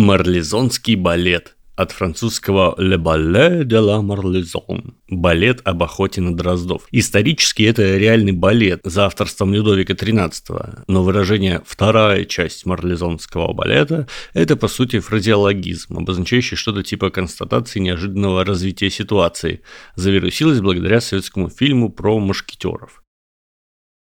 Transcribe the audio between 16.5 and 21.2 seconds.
что-то типа констатации неожиданного развития ситуации, завирусилось благодаря